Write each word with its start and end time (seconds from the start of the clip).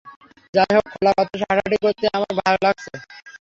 যাইহোক, 0.53 0.85
খোলা 0.91 1.11
বাতাসে 1.17 1.43
হাঁটাহাঁটি 1.43 1.77
করতে 1.83 2.05
আমার 2.15 2.31
ভালোই 2.39 2.61
লাগছে। 2.65 2.91